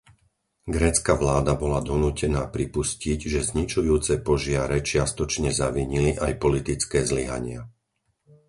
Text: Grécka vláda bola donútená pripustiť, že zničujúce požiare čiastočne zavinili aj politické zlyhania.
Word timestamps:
Grécka 0.75 1.13
vláda 1.23 1.53
bola 1.63 1.77
donútená 1.89 2.43
pripustiť, 2.55 3.19
že 3.33 3.39
zničujúce 3.49 4.13
požiare 4.27 4.79
čiastočne 4.89 5.49
zavinili 5.61 6.11
aj 6.25 6.31
politické 6.43 6.99
zlyhania. 7.09 7.61